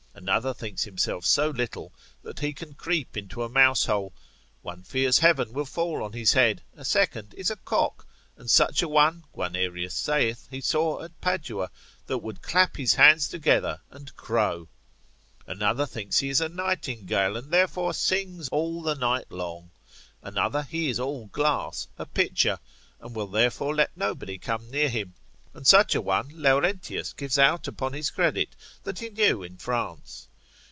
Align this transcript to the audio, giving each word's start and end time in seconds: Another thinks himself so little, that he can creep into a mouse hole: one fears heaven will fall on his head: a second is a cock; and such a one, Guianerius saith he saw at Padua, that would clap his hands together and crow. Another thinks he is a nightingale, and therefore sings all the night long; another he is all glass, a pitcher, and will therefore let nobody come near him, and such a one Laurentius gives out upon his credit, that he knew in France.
Another 0.13 0.53
thinks 0.53 0.83
himself 0.83 1.25
so 1.25 1.49
little, 1.49 1.91
that 2.21 2.41
he 2.41 2.53
can 2.53 2.75
creep 2.75 3.17
into 3.17 3.41
a 3.41 3.49
mouse 3.49 3.85
hole: 3.85 4.13
one 4.61 4.83
fears 4.83 5.17
heaven 5.19 5.51
will 5.51 5.65
fall 5.65 6.03
on 6.03 6.13
his 6.13 6.33
head: 6.33 6.61
a 6.75 6.85
second 6.85 7.33
is 7.35 7.49
a 7.49 7.55
cock; 7.55 8.05
and 8.37 8.47
such 8.49 8.83
a 8.83 8.87
one, 8.87 9.23
Guianerius 9.35 9.95
saith 9.95 10.47
he 10.51 10.61
saw 10.61 11.01
at 11.01 11.19
Padua, 11.21 11.71
that 12.05 12.19
would 12.19 12.43
clap 12.43 12.77
his 12.77 12.93
hands 12.95 13.27
together 13.29 13.81
and 13.89 14.15
crow. 14.15 14.67
Another 15.47 15.87
thinks 15.87 16.19
he 16.19 16.29
is 16.29 16.39
a 16.41 16.49
nightingale, 16.49 17.35
and 17.35 17.49
therefore 17.51 17.93
sings 17.93 18.47
all 18.49 18.83
the 18.83 18.95
night 18.95 19.31
long; 19.31 19.71
another 20.21 20.61
he 20.61 20.87
is 20.89 20.99
all 20.99 21.27
glass, 21.27 21.87
a 21.97 22.05
pitcher, 22.05 22.59
and 22.99 23.15
will 23.15 23.27
therefore 23.27 23.73
let 23.73 23.95
nobody 23.97 24.37
come 24.37 24.69
near 24.69 24.89
him, 24.89 25.15
and 25.53 25.67
such 25.67 25.93
a 25.93 25.99
one 25.99 26.29
Laurentius 26.31 27.11
gives 27.11 27.37
out 27.37 27.67
upon 27.67 27.91
his 27.91 28.09
credit, 28.09 28.55
that 28.85 28.99
he 28.99 29.09
knew 29.09 29.43
in 29.43 29.57
France. 29.57 30.29